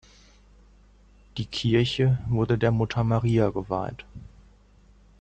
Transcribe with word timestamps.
Die 1.37 1.45
Kirche 1.45 2.17
wurde 2.27 2.57
der 2.57 2.71
Mutter 2.71 3.03
Maria 3.03 3.51
geweiht. 3.51 4.03